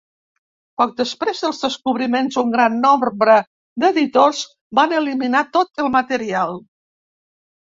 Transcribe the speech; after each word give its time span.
Poc 0.81 0.93
després 1.01 1.41
dels 1.43 1.59
descobriments 1.65 2.39
un 2.43 2.49
gran 2.55 2.79
nombre 2.85 3.35
d'editors 3.85 4.41
van 4.81 4.97
eliminar 5.03 5.45
tot 5.59 5.85
el 5.85 5.93
material. 5.99 6.59